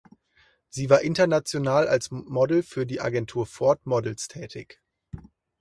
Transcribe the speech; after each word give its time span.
Sie 0.69 0.89
war 0.89 1.01
international 1.03 1.87
als 1.87 2.09
Modell 2.09 2.63
für 2.63 2.87
die 2.87 3.01
Agentur 3.01 3.45
Ford 3.45 3.85
Models 3.85 4.27
tätig. 4.29 4.81